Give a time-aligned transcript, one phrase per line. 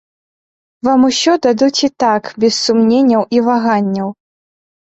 [0.87, 4.09] Вам усё дадуць і так без сумненняў і ваганняў.